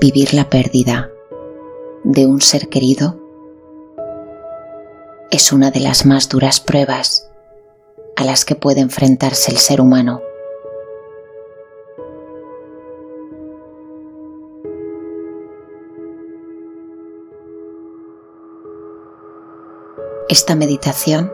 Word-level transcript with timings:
Vivir 0.00 0.32
la 0.32 0.48
pérdida 0.48 1.10
de 2.04 2.26
un 2.26 2.40
ser 2.40 2.70
querido 2.70 3.20
es 5.30 5.52
una 5.52 5.70
de 5.70 5.80
las 5.80 6.06
más 6.06 6.30
duras 6.30 6.58
pruebas 6.58 7.30
a 8.16 8.24
las 8.24 8.46
que 8.46 8.54
puede 8.54 8.80
enfrentarse 8.80 9.52
el 9.52 9.58
ser 9.58 9.78
humano. 9.78 10.22
Esta 20.30 20.54
meditación 20.54 21.30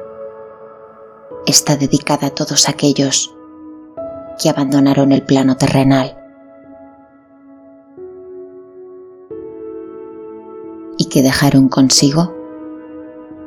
está 1.46 1.76
dedicada 1.76 2.26
a 2.26 2.30
todos 2.30 2.68
aquellos 2.68 3.32
que 4.42 4.48
abandonaron 4.48 5.12
el 5.12 5.22
plano 5.22 5.56
terrenal 5.56 6.15
que 11.08 11.22
dejaron 11.22 11.68
consigo 11.68 12.34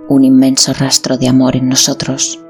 un 0.10 0.24
inmenso 0.24 0.74
rastro 0.74 1.18
de 1.18 1.28
amor 1.28 1.56
en 1.56 1.70
nosotros. 1.70 2.44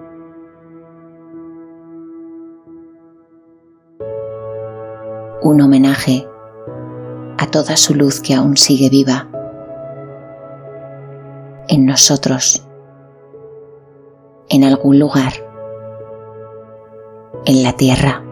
Un 5.42 5.62
homenaje 5.62 6.28
a 7.38 7.48
toda 7.48 7.78
su 7.78 7.96
luz 7.96 8.20
que 8.20 8.34
aún 8.34 8.58
sigue 8.58 8.90
viva 8.90 9.28
en 11.68 11.86
nosotros, 11.86 12.66
en 14.50 14.64
algún 14.64 15.00
lugar, 15.00 15.34
en 17.46 17.64
la 17.64 17.74
tierra. 17.74 18.24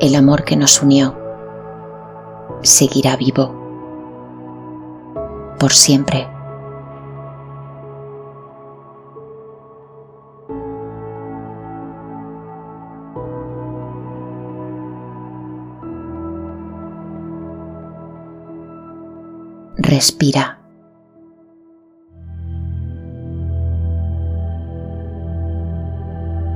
El 0.00 0.14
amor 0.14 0.44
que 0.44 0.56
nos 0.56 0.80
unió 0.80 1.12
seguirá 2.62 3.16
vivo 3.16 3.52
por 5.58 5.72
siempre. 5.72 6.28
Respira. 19.78 20.60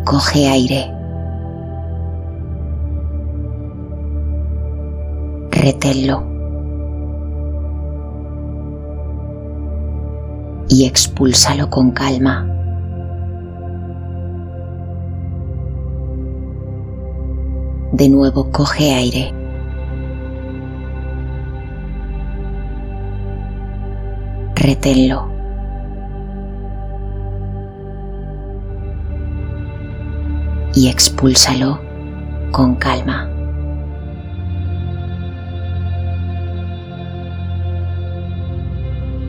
Coge 0.04 0.46
aire. 0.46 1.01
Reténlo 5.62 6.24
y 10.68 10.86
expúlsalo 10.86 11.70
con 11.70 11.92
calma. 11.92 12.48
De 17.92 18.08
nuevo 18.08 18.50
coge 18.50 18.92
aire. 18.92 19.32
Reténlo. 24.56 25.28
Y 30.74 30.88
expúlsalo 30.88 31.78
con 32.50 32.74
calma. 32.76 33.31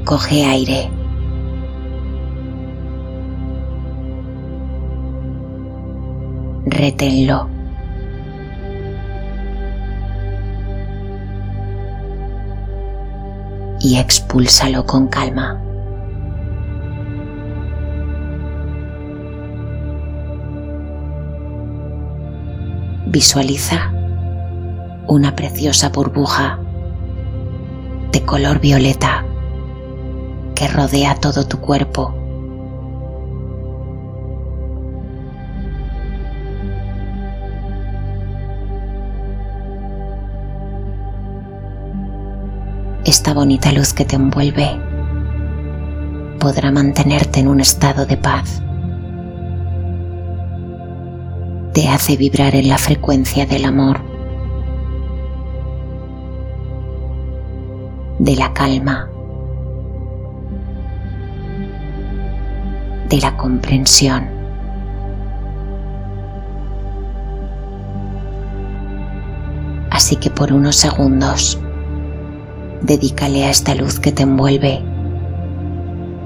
Coge 0.03 0.43
aire. 0.43 0.89
Reténlo. 6.65 7.49
Y 13.79 13.97
expúlsalo 13.97 14.85
con 14.85 15.07
calma. 15.07 15.59
Visualiza 23.07 23.91
una 25.07 25.35
preciosa 25.35 25.89
burbuja 25.89 26.59
de 28.11 28.23
color 28.23 28.59
violeta 28.59 29.22
que 30.63 30.69
rodea 30.69 31.15
todo 31.15 31.45
tu 31.45 31.59
cuerpo. 31.59 32.13
Esta 43.03 43.33
bonita 43.33 43.73
luz 43.73 43.91
que 43.91 44.05
te 44.05 44.15
envuelve 44.15 44.69
podrá 46.39 46.71
mantenerte 46.71 47.41
en 47.41 47.49
un 47.49 47.59
estado 47.59 48.05
de 48.05 48.15
paz. 48.15 48.61
Te 51.73 51.89
hace 51.89 52.15
vibrar 52.15 52.55
en 52.55 52.69
la 52.69 52.77
frecuencia 52.77 53.45
del 53.45 53.65
amor, 53.65 53.99
de 58.19 58.35
la 58.37 58.53
calma 58.53 59.12
de 63.13 63.21
la 63.21 63.37
comprensión. 63.37 64.27
Así 69.91 70.15
que 70.15 70.31
por 70.31 70.51
unos 70.51 70.75
segundos, 70.77 71.59
dedícale 72.81 73.45
a 73.45 73.51
esta 73.51 73.75
luz 73.75 73.99
que 73.99 74.11
te 74.11 74.23
envuelve 74.23 74.81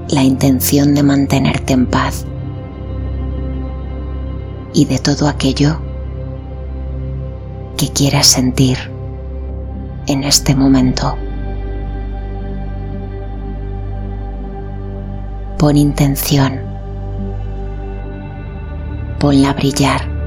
la 0.08 0.22
intención 0.22 0.94
de 0.94 1.02
mantenerte 1.02 1.74
en 1.74 1.84
paz 1.84 2.24
y 4.72 4.86
de 4.86 4.98
todo 4.98 5.28
aquello 5.28 5.82
que 7.76 7.90
quieras 7.90 8.28
sentir 8.28 8.78
en 10.06 10.24
este 10.24 10.54
momento. 10.54 11.18
Pon 15.58 15.76
intención 15.76 16.77
ponla 19.18 19.50
a 19.50 19.52
brillar. 19.52 20.18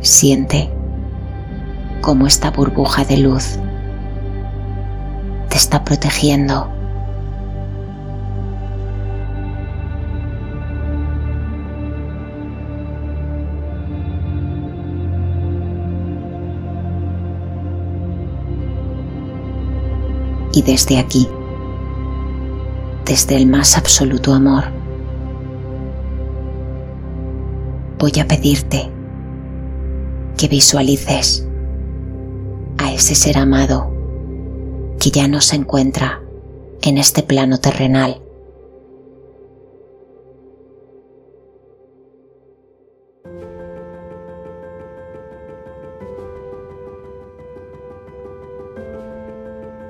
Siente 0.00 0.68
cómo 2.00 2.26
esta 2.26 2.50
burbuja 2.50 3.04
de 3.04 3.18
luz 3.18 3.58
te 5.48 5.56
está 5.56 5.84
protegiendo 5.84 6.81
desde 20.62 20.98
aquí, 20.98 21.28
desde 23.04 23.36
el 23.36 23.46
más 23.46 23.76
absoluto 23.76 24.32
amor, 24.32 24.64
voy 27.98 28.12
a 28.20 28.26
pedirte 28.26 28.90
que 30.36 30.48
visualices 30.48 31.46
a 32.78 32.92
ese 32.92 33.14
ser 33.14 33.38
amado 33.38 33.92
que 34.98 35.10
ya 35.10 35.28
no 35.28 35.40
se 35.40 35.56
encuentra 35.56 36.22
en 36.82 36.98
este 36.98 37.22
plano 37.22 37.58
terrenal. 37.58 38.21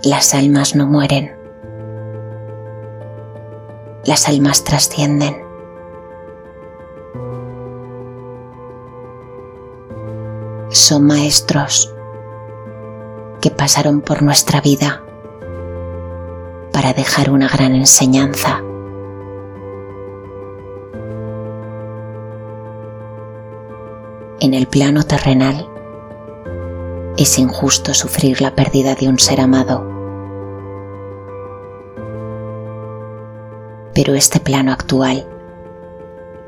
Las 0.03 0.35
almas 0.35 0.75
no 0.75 0.87
mueren. 0.87 1.37
Las 4.05 4.29
almas 4.29 4.65
trascienden. 4.65 5.43
son 10.73 11.05
maestros 11.05 11.95
que 13.43 13.51
pasaron 13.51 14.01
por 14.01 14.23
nuestra 14.23 14.63
vida 14.63 15.05
para 16.73 16.95
dejar 16.95 17.31
una 17.31 17.47
gran 17.47 17.75
enseñanza. 17.75 18.63
En 24.41 24.55
el 24.55 24.67
plano 24.67 25.03
terrenal 25.03 25.69
es 27.19 27.39
injusto 27.39 27.93
sufrir 27.93 28.41
la 28.41 28.55
pérdida 28.55 28.95
de 28.95 29.09
un 29.09 29.19
ser 29.19 29.41
amado. 29.41 29.92
Pero 33.95 34.15
este 34.15 34.41
plano 34.41 34.73
actual 34.73 35.27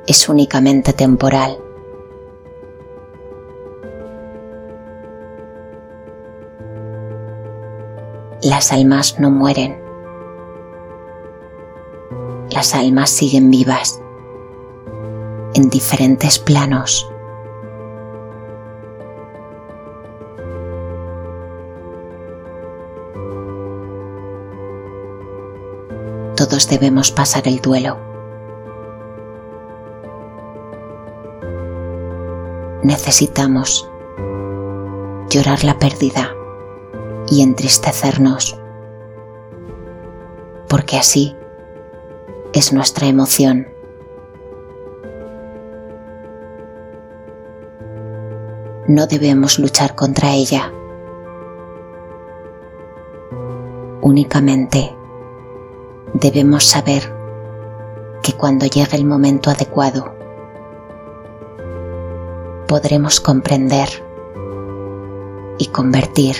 es 0.06 0.29
únicamente 0.29 0.93
temporal. 0.93 1.58
Las 8.43 8.73
almas 8.73 9.19
no 9.19 9.31
mueren. 9.31 9.82
Las 12.50 12.75
almas 12.75 13.11
siguen 13.11 13.50
vivas 13.50 14.00
en 15.55 15.70
diferentes 15.70 16.38
planos. 16.38 17.11
Todos 26.54 26.68
debemos 26.68 27.10
pasar 27.10 27.48
el 27.48 27.60
duelo. 27.60 27.98
Necesitamos 32.84 33.90
llorar 35.30 35.64
la 35.64 35.76
pérdida 35.80 36.32
y 37.28 37.42
entristecernos, 37.42 38.56
porque 40.68 40.96
así 40.96 41.36
es 42.52 42.72
nuestra 42.72 43.08
emoción. 43.08 43.66
No 48.86 49.08
debemos 49.08 49.58
luchar 49.58 49.96
contra 49.96 50.30
ella. 50.34 50.72
Únicamente 54.02 54.94
debemos 56.14 56.64
saber 56.64 57.12
que 58.22 58.32
cuando 58.32 58.66
llegue 58.66 58.96
el 58.96 59.05
momento 59.05 59.50
adecuado 59.50 60.14
podremos 62.66 63.20
comprender 63.20 63.88
y 65.58 65.66
convertir 65.66 66.37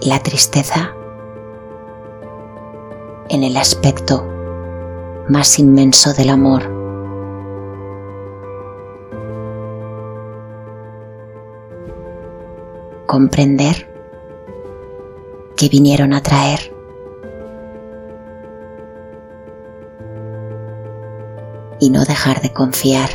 la 0.00 0.18
tristeza 0.20 0.94
en 3.28 3.44
el 3.44 3.56
aspecto 3.56 4.26
más 5.28 5.58
inmenso 5.58 6.12
del 6.14 6.30
amor. 6.30 6.62
Comprender 13.06 13.88
que 15.56 15.68
vinieron 15.68 16.12
a 16.14 16.22
traer 16.22 16.81
y 21.82 21.90
no 21.90 22.04
dejar 22.04 22.40
de 22.40 22.52
confiar 22.52 23.10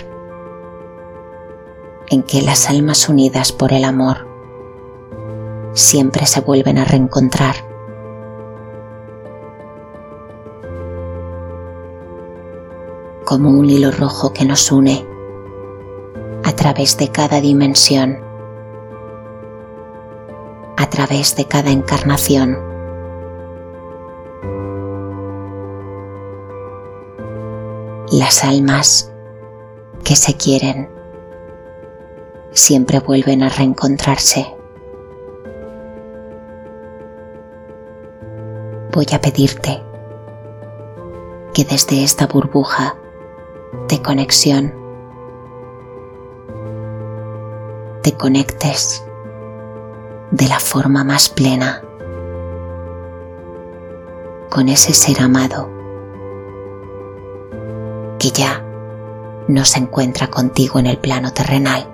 en 2.10 2.22
que 2.22 2.42
las 2.42 2.70
almas 2.70 3.08
unidas 3.08 3.54
por 3.54 3.72
el 3.72 3.86
amor 3.86 4.28
siempre 5.72 6.26
se 6.26 6.42
vuelven 6.42 6.78
a 6.78 6.84
reencontrar. 6.84 7.56
Como 13.24 13.52
un 13.52 13.70
hilo 13.70 13.90
rojo 13.92 14.34
que 14.34 14.44
nos 14.44 14.70
une 14.70 15.08
a 16.44 16.52
través 16.52 16.98
de 16.98 17.08
cada 17.08 17.40
dimensión, 17.40 18.20
a 20.76 20.90
través 20.90 21.38
de 21.38 21.46
cada 21.46 21.72
encarnación. 21.72 22.67
Las 28.28 28.44
almas 28.44 29.10
que 30.04 30.18
se 30.18 30.36
quieren 30.36 30.90
siempre 32.52 33.00
vuelven 33.00 33.42
a 33.42 33.48
reencontrarse. 33.48 34.54
voy 38.92 39.06
a 39.14 39.22
pedirte 39.22 39.82
que 41.54 41.64
desde 41.64 42.04
esta 42.04 42.28
burbuja 42.28 42.98
de 43.88 44.02
conexión 44.02 44.76
te 48.04 48.12
conectes 48.12 49.06
de 50.32 50.50
la 50.50 50.60
forma 50.60 51.06
más 51.06 51.30
plena 51.30 51.82
con 54.50 54.68
ese 54.68 54.92
ser 54.92 55.22
amado 55.22 55.77
que 58.20 58.32
ya 58.32 58.64
no 59.48 59.64
se 59.64 59.80
encuentra 59.80 60.28
contigo 60.28 60.80
en 60.80 60.88
el 60.88 60.98
plano 60.98 61.32
terrenal. 61.32 61.88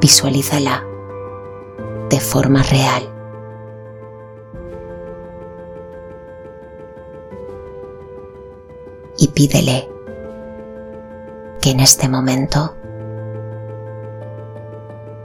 Visualízala 0.00 0.84
de 2.08 2.20
forma 2.20 2.62
real. 2.62 3.02
Y 9.18 9.28
pídele 9.28 9.88
que 11.60 11.70
en 11.70 11.80
este 11.80 12.08
momento 12.08 12.74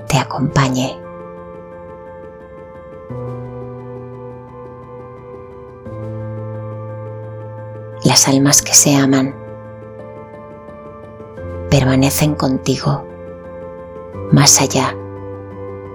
te 0.08 0.18
acompañe. 0.18 1.05
Las 8.16 8.30
almas 8.30 8.62
que 8.62 8.74
se 8.74 8.96
aman 8.96 9.36
permanecen 11.70 12.34
contigo 12.34 13.06
más 14.32 14.62
allá 14.62 14.96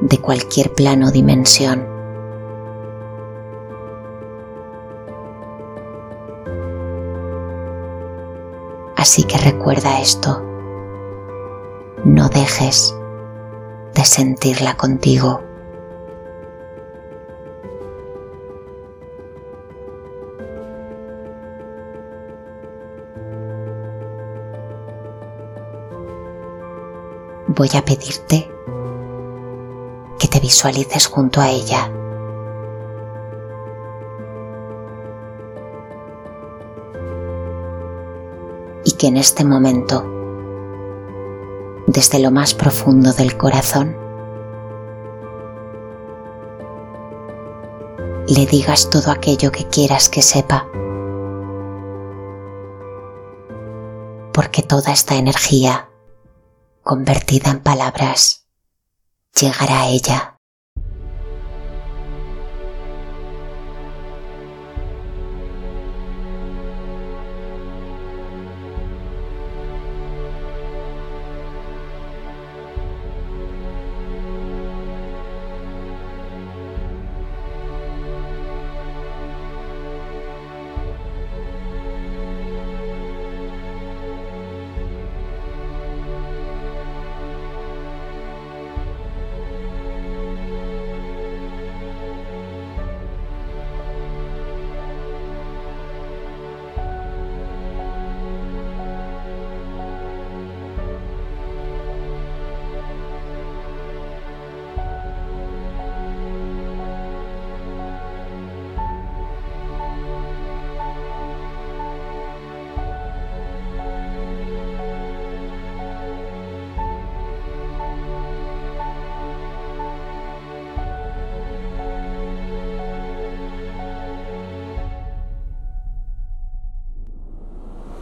de 0.02 0.18
cualquier 0.18 0.70
plano 0.74 1.08
o 1.08 1.10
dimensión. 1.10 1.88
Así 8.96 9.24
que 9.24 9.38
recuerda 9.38 10.02
esto. 10.02 10.42
No 12.04 12.28
dejes 12.28 12.94
de 13.94 14.04
sentirla 14.04 14.76
contigo. 14.76 15.40
Voy 27.60 27.68
a 27.76 27.84
pedirte 27.84 28.50
que 30.18 30.28
te 30.28 30.40
visualices 30.40 31.06
junto 31.06 31.42
a 31.42 31.50
ella. 31.50 31.92
Y 38.82 38.92
que 38.92 39.08
en 39.08 39.18
este 39.18 39.44
momento, 39.44 40.02
desde 41.86 42.18
lo 42.20 42.30
más 42.30 42.54
profundo 42.54 43.12
del 43.12 43.36
corazón, 43.36 43.94
le 48.26 48.46
digas 48.46 48.88
todo 48.88 49.10
aquello 49.10 49.52
que 49.52 49.66
quieras 49.66 50.08
que 50.08 50.22
sepa. 50.22 50.66
Porque 54.32 54.62
toda 54.62 54.92
esta 54.92 55.16
energía 55.16 55.89
convertida 56.82 57.50
en 57.50 57.60
palabras 57.60 58.46
llegará 59.38 59.82
a 59.82 59.88
ella. 59.88 60.39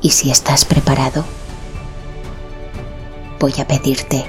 Y 0.00 0.10
si 0.10 0.30
estás 0.30 0.64
preparado, 0.64 1.24
voy 3.40 3.54
a 3.60 3.66
pedirte 3.66 4.24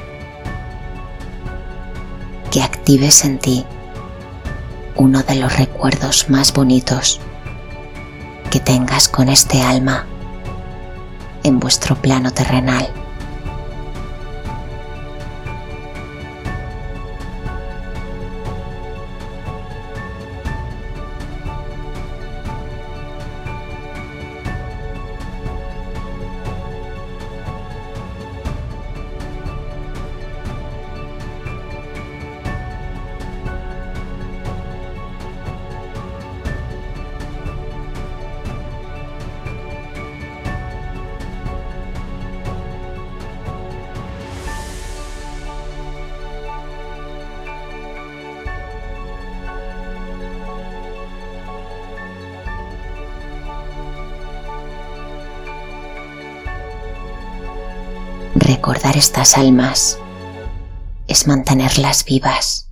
que 2.51 2.63
actives 2.63 3.23
en 3.25 3.39
ti 3.39 3.65
uno 4.95 5.23
de 5.23 5.35
los 5.35 5.57
recuerdos 5.57 6.29
más 6.29 6.51
bonitos 6.53 7.19
que 8.49 8.59
tengas 8.59 9.07
con 9.07 9.29
este 9.29 9.61
alma 9.61 10.05
en 11.43 11.59
vuestro 11.59 11.95
plano 11.95 12.31
terrenal. 12.31 12.89
Recordar 58.69 58.97
estas 58.97 59.35
almas 59.35 59.97
es 61.07 61.25
mantenerlas 61.25 62.05
vivas. 62.05 62.69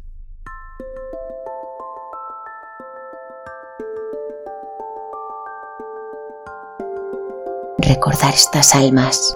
Recordar 7.80 8.36
estas 8.36 8.76
almas 8.76 9.36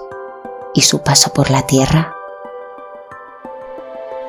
y 0.72 0.82
su 0.82 1.02
paso 1.02 1.32
por 1.32 1.50
la 1.50 1.66
tierra 1.66 2.14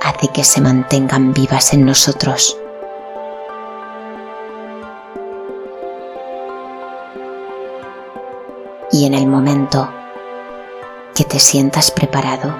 hace 0.02 0.30
que 0.30 0.44
se 0.44 0.60
mantengan 0.60 1.34
vivas 1.34 1.72
en 1.72 1.86
nosotros. 1.86 2.58
Y 8.92 9.06
en 9.06 9.14
el 9.14 9.28
momento 9.28 9.88
que 11.14 11.24
te 11.24 11.38
sientas 11.38 11.92
preparado, 11.92 12.56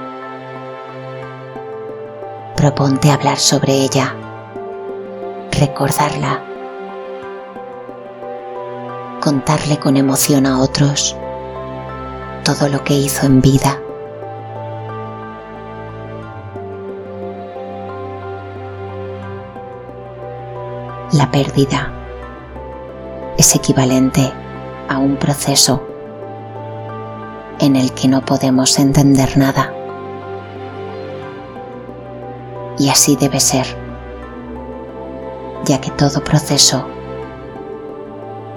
proponte 2.56 3.10
hablar 3.10 3.40
sobre 3.40 3.74
ella, 3.74 4.14
recordarla, 5.52 6.44
contarle 9.22 9.80
con 9.80 9.98
emoción 9.98 10.46
a 10.46 10.62
otros 10.62 11.16
todo 12.44 12.70
lo 12.70 12.84
que 12.84 12.94
hizo 12.94 13.26
en 13.26 13.42
vida. 13.42 13.80
La 21.14 21.32
pérdida 21.32 21.92
es 23.38 23.56
equivalente 23.56 24.32
a 24.90 25.00
un 25.00 25.16
proceso 25.16 25.93
en 27.64 27.78
el 27.78 27.94
que 27.94 28.10
no 28.10 28.26
podemos 28.26 28.78
entender 28.78 29.38
nada. 29.38 29.74
Y 32.78 32.90
así 32.90 33.16
debe 33.16 33.40
ser, 33.40 33.66
ya 35.64 35.80
que 35.80 35.90
todo 35.92 36.22
proceso 36.22 36.86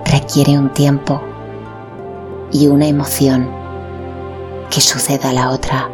requiere 0.04 0.58
un 0.58 0.72
tiempo 0.72 1.22
y 2.50 2.66
una 2.66 2.88
emoción 2.88 3.48
que 4.70 4.80
suceda 4.80 5.30
a 5.30 5.32
la 5.32 5.50
otra. 5.50 5.88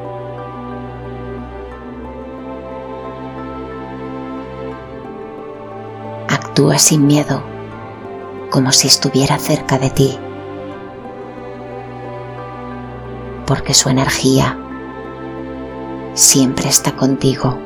Actúa 6.30 6.78
sin 6.78 7.06
miedo, 7.06 7.42
como 8.50 8.72
si 8.72 8.86
estuviera 8.88 9.38
cerca 9.38 9.78
de 9.78 9.90
ti. 9.90 10.18
Porque 13.46 13.74
su 13.74 13.88
energía 13.88 14.58
siempre 16.14 16.68
está 16.68 16.92
contigo. 16.92 17.58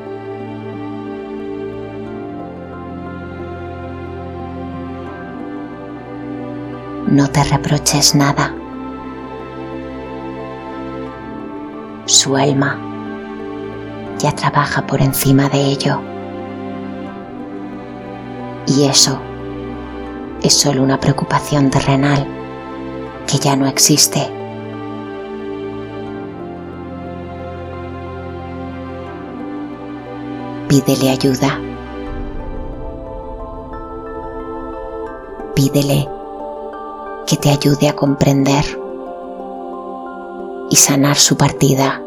No 7.07 7.29
te 7.29 7.43
reproches 7.43 8.15
nada. 8.15 8.53
Su 12.05 12.35
alma 12.35 12.77
ya 14.19 14.33
trabaja 14.33 14.85
por 14.85 15.01
encima 15.01 15.49
de 15.49 15.61
ello. 15.61 16.01
Y 18.67 18.85
eso 18.85 19.19
es 20.41 20.53
solo 20.53 20.83
una 20.83 20.99
preocupación 20.99 21.69
terrenal 21.69 22.27
que 23.25 23.37
ya 23.37 23.55
no 23.55 23.67
existe. 23.67 24.36
Pídele 30.81 31.09
ayuda. 31.09 31.59
Pídele 35.55 36.07
que 37.25 37.35
te 37.37 37.49
ayude 37.49 37.89
a 37.89 37.95
comprender 37.95 38.63
y 40.69 40.75
sanar 40.75 41.15
su 41.15 41.35
partida. 41.35 41.99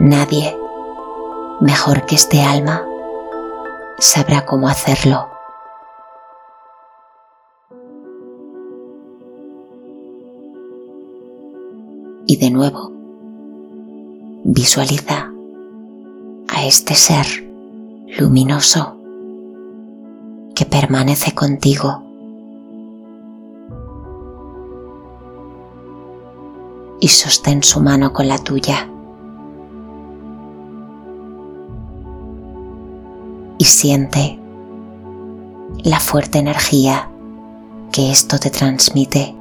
Nadie 0.00 0.54
mejor 1.60 2.04
que 2.04 2.16
este 2.16 2.42
alma 2.42 2.86
sabrá 3.98 4.44
cómo 4.44 4.68
hacerlo. 4.68 5.30
Y 12.26 12.36
de 12.36 12.50
nuevo, 12.50 12.95
Visualiza 14.48 15.28
a 16.46 16.64
este 16.64 16.94
ser 16.94 17.26
luminoso 18.16 18.96
que 20.54 20.64
permanece 20.64 21.34
contigo. 21.34 22.04
Y 27.00 27.08
sostén 27.08 27.64
su 27.64 27.80
mano 27.80 28.12
con 28.12 28.28
la 28.28 28.38
tuya. 28.38 28.88
Y 33.58 33.64
siente 33.64 34.38
la 35.82 35.98
fuerte 35.98 36.38
energía 36.38 37.10
que 37.90 38.12
esto 38.12 38.38
te 38.38 38.50
transmite. 38.50 39.34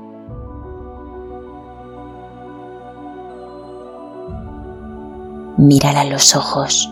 Mírala 5.66 6.02
a 6.02 6.06
los 6.06 6.36
ojos 6.36 6.92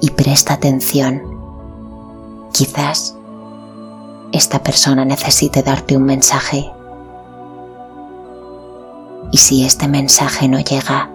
y 0.00 0.10
presta 0.10 0.54
atención. 0.54 1.22
Quizás 2.52 3.16
esta 4.32 4.62
persona 4.62 5.04
necesite 5.04 5.62
darte 5.62 5.96
un 5.96 6.04
mensaje. 6.04 6.70
Y 9.32 9.38
si 9.38 9.64
este 9.64 9.88
mensaje 9.88 10.48
no 10.48 10.58
llega, 10.58 11.10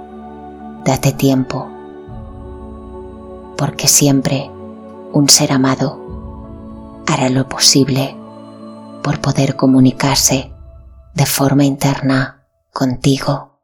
date 0.86 1.12
tiempo, 1.12 1.68
porque 3.58 3.88
siempre 3.88 4.50
un 5.14 5.30
ser 5.30 5.52
amado 5.52 6.00
hará 7.08 7.30
lo 7.30 7.48
posible 7.48 8.16
por 9.04 9.20
poder 9.20 9.56
comunicarse 9.56 10.52
de 11.14 11.26
forma 11.26 11.64
interna 11.64 12.35
contigo. 12.76 13.55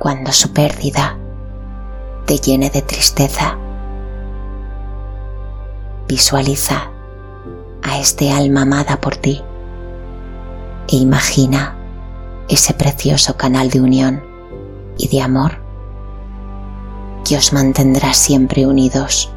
Cuando 0.00 0.32
su 0.32 0.54
pérdida 0.54 1.18
te 2.24 2.38
llene 2.38 2.70
de 2.70 2.80
tristeza. 2.80 3.58
Visualiza 6.08 6.90
a 7.82 7.98
este 7.98 8.32
alma 8.32 8.62
amada 8.62 8.98
por 8.98 9.16
ti 9.16 9.42
e 10.88 10.96
imagina 10.96 11.76
ese 12.48 12.72
precioso 12.72 13.36
canal 13.36 13.68
de 13.68 13.82
unión 13.82 14.24
y 14.96 15.08
de 15.08 15.20
amor 15.20 15.58
que 17.28 17.36
os 17.36 17.52
mantendrá 17.52 18.14
siempre 18.14 18.66
unidos. 18.66 19.30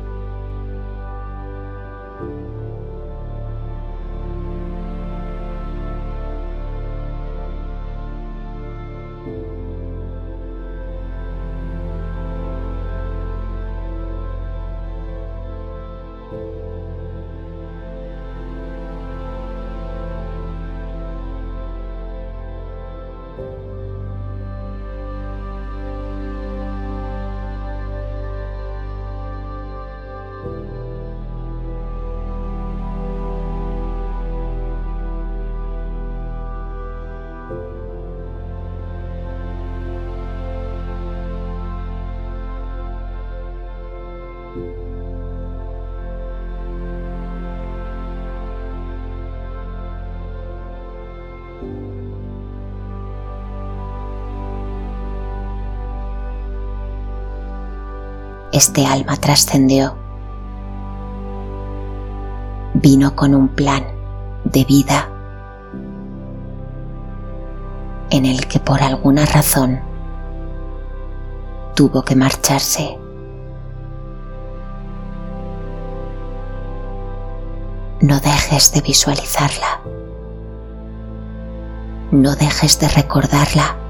Este 58.54 58.86
alma 58.86 59.18
trascendió. 59.18 59.96
Vino 62.76 63.16
con 63.16 63.34
un 63.34 63.50
plan 63.50 63.84
de 64.44 64.64
vida 64.64 65.10
en 68.12 68.28
el 68.28 68.46
que 68.48 68.60
por 68.60 68.84
alguna 68.84 69.26
razón 69.26 69.82
tuvo 71.76 72.04
que 72.04 72.16
marcharse. 72.16 73.00
No 78.02 78.20
dejes 78.20 78.72
de 78.74 78.82
visualizarla. 78.82 79.82
No 82.12 82.36
dejes 82.36 82.80
de 82.80 82.88
recordarla. 82.90 83.83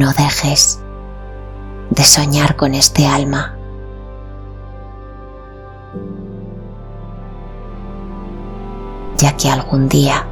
No 0.00 0.14
dejes 0.14 0.80
de 1.90 2.02
soñar 2.02 2.56
con 2.56 2.74
este 2.74 3.06
alma. 3.06 3.54
ya 9.18 9.36
que 9.36 9.50
algún 9.50 9.86
día 9.86 10.26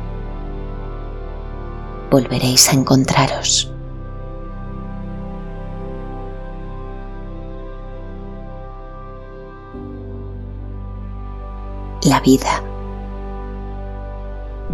volveréis 2.11 2.71
a 2.71 2.73
encontraros. 2.73 3.71
La 12.05 12.19
vida 12.21 12.63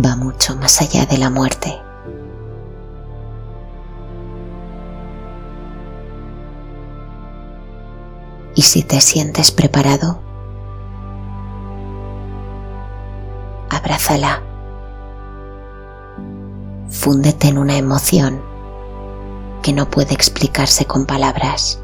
va 0.05 0.15
mucho 0.15 0.55
más 0.55 0.81
allá 0.81 1.07
de 1.07 1.19
la 1.19 1.31
muerte. 1.31 1.85
Y 8.55 8.63
si 8.63 8.83
te 8.83 9.01
sientes 9.01 9.51
preparado, 9.51 10.21
abrázala. 13.71 14.43
Fúndete 16.89 17.49
en 17.49 17.59
una 17.59 17.77
emoción 17.77 18.41
que 19.63 19.73
no 19.73 19.91
puede 19.91 20.15
explicarse 20.15 20.85
con 20.85 21.07
palabras. 21.07 21.84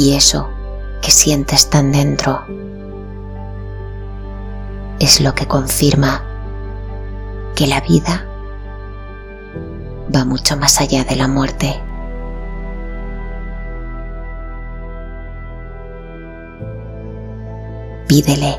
Y 0.00 0.16
eso 0.16 0.48
que 1.02 1.10
sientes 1.10 1.68
tan 1.68 1.92
dentro 1.92 2.42
es 4.98 5.20
lo 5.20 5.34
que 5.34 5.46
confirma 5.46 6.24
que 7.54 7.66
la 7.66 7.82
vida 7.82 8.26
va 10.14 10.24
mucho 10.24 10.56
más 10.56 10.80
allá 10.80 11.04
de 11.04 11.16
la 11.16 11.28
muerte. 11.28 11.82
Pídele 18.08 18.58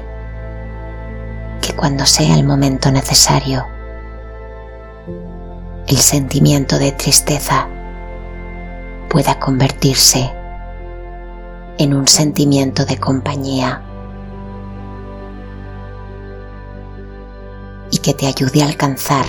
que 1.60 1.74
cuando 1.74 2.06
sea 2.06 2.36
el 2.36 2.44
momento 2.44 2.92
necesario, 2.92 3.66
el 5.88 5.98
sentimiento 5.98 6.78
de 6.78 6.92
tristeza 6.92 7.68
pueda 9.10 9.40
convertirse 9.40 10.36
en 11.78 11.94
un 11.94 12.08
sentimiento 12.08 12.86
de 12.86 12.98
compañía 12.98 13.84
y 17.92 17.98
que 17.98 18.14
te 18.14 18.28
ayude 18.28 18.64
a 18.64 18.68
alcanzar 18.68 19.26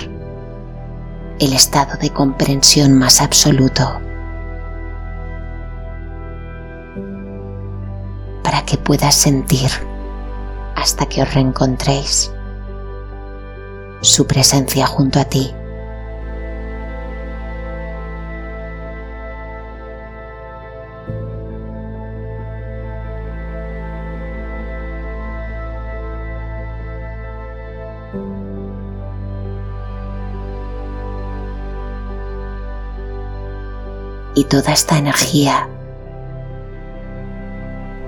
el 1.38 1.52
estado 1.52 1.96
de 1.98 2.10
comprensión 2.10 2.96
más 2.96 3.20
absoluto 3.20 4.00
para 8.44 8.64
que 8.64 8.76
puedas 8.76 9.14
sentir 9.14 9.70
hasta 10.76 11.06
que 11.06 11.22
os 11.22 11.34
reencontréis 11.34 12.32
su 14.02 14.26
presencia 14.26 14.86
junto 14.86 15.20
a 15.20 15.24
ti. 15.24 15.54
Toda 34.52 34.74
esta 34.74 34.98
energía 34.98 35.66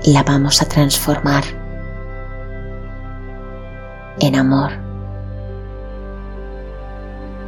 la 0.04 0.22
vamos 0.24 0.60
a 0.60 0.66
transformar 0.66 1.42
en 4.20 4.36
amor, 4.36 4.72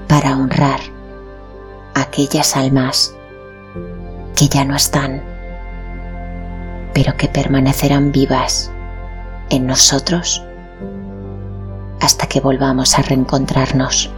para 0.08 0.34
honrar 0.34 0.80
aquellas 1.94 2.56
almas 2.56 3.14
que 4.34 4.48
ya 4.48 4.64
no 4.64 4.74
están, 4.74 5.22
pero 6.94 7.18
que 7.18 7.28
permanecerán 7.28 8.12
vivas 8.12 8.70
en 9.50 9.66
nosotros 9.66 10.42
hasta 12.00 12.26
que 12.26 12.40
volvamos 12.40 12.98
a 12.98 13.02
reencontrarnos. 13.02 14.10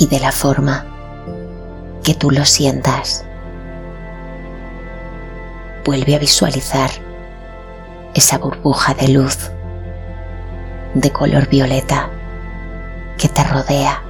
Y 0.00 0.06
de 0.06 0.18
la 0.18 0.32
forma 0.32 0.86
que 2.02 2.14
tú 2.14 2.30
lo 2.30 2.46
sientas, 2.46 3.22
vuelve 5.84 6.16
a 6.16 6.18
visualizar 6.18 6.88
esa 8.14 8.38
burbuja 8.38 8.94
de 8.94 9.08
luz 9.08 9.50
de 10.94 11.10
color 11.10 11.46
violeta 11.50 12.08
que 13.18 13.28
te 13.28 13.44
rodea. 13.44 14.02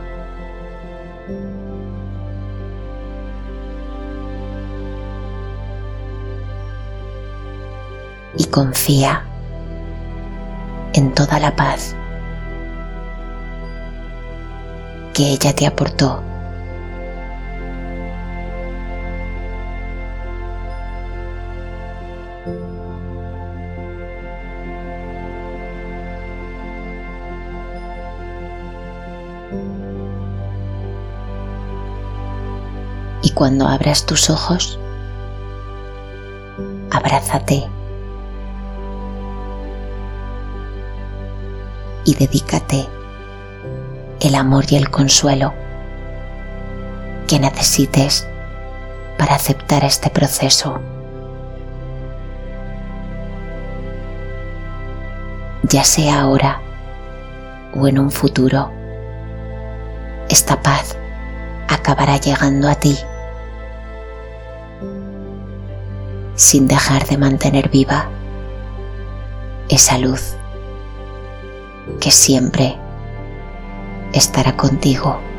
Y 8.37 8.45
confía 8.45 9.25
en 10.93 11.13
toda 11.15 11.41
la 11.41 11.57
paz 11.57 11.97
que 15.13 15.33
ella 15.33 15.53
te 15.53 15.67
aportó. 15.67 16.23
Y 33.23 33.31
cuando 33.33 33.67
abras 33.69 34.07
tus 34.07 34.31
ojos, 34.31 34.79
abrázate 36.91 37.69
y 42.05 42.15
dedícate 42.15 43.00
el 44.21 44.35
amor 44.35 44.65
y 44.69 44.77
el 44.77 44.91
consuelo 44.91 45.55
que 47.27 47.39
necesites 47.39 48.27
para 49.17 49.35
aceptar 49.35 49.85
este 49.85 50.11
proceso. 50.11 50.79
Ya 55.63 55.85
sea 55.85 56.23
ahora 56.23 56.61
o 57.75 57.87
en 57.87 57.99
un 57.99 58.11
futuro, 58.11 58.71
esta 60.29 60.61
paz 60.61 60.97
acabará 61.69 62.17
llegando 62.17 62.69
a 62.69 62.75
ti 62.75 62.99
sin 66.35 66.67
dejar 66.67 67.07
de 67.07 67.19
mantener 67.19 67.69
viva 67.69 68.09
esa 69.69 69.99
luz 69.99 70.35
que 72.01 72.11
siempre 72.11 72.80
estará 74.13 74.53
contigo. 74.53 75.30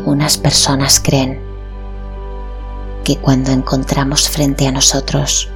Algunas 0.00 0.38
personas 0.38 0.98
creen 0.98 1.38
que 3.04 3.18
cuando 3.18 3.50
encontramos 3.50 4.30
frente 4.30 4.66
a 4.66 4.72
nosotros 4.72 5.50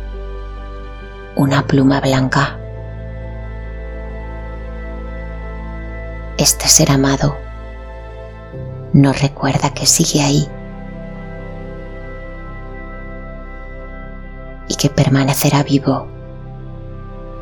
una 1.34 1.66
pluma 1.66 1.98
blanca, 2.02 2.58
este 6.36 6.68
ser 6.68 6.90
amado 6.90 7.38
nos 8.92 9.18
recuerda 9.22 9.72
que 9.72 9.86
sigue 9.86 10.22
ahí 10.22 10.46
y 14.68 14.74
que 14.74 14.90
permanecerá 14.90 15.62
vivo 15.62 16.06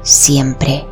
siempre 0.02 0.86